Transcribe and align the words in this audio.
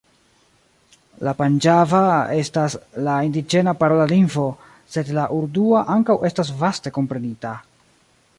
La 1.27 1.33
panĝaba 1.41 1.99
estas 2.37 2.77
la 3.09 3.19
indiĝena 3.27 3.75
parola 3.83 4.09
lingvo, 4.15 4.47
sed 4.97 5.13
la 5.19 5.29
urdua 5.41 5.85
ankaŭ 5.99 6.17
estas 6.33 6.55
vaste 6.65 6.99
komprenita. 6.99 7.57